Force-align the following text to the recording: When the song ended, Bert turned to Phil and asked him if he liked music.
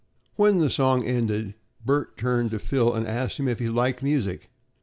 When 0.35 0.57
the 0.57 0.71
song 0.71 1.03
ended, 1.05 1.53
Bert 1.85 2.17
turned 2.17 2.49
to 2.49 2.57
Phil 2.57 2.91
and 2.91 3.05
asked 3.05 3.37
him 3.39 3.47
if 3.47 3.59
he 3.59 3.69
liked 3.69 4.01
music. 4.01 4.49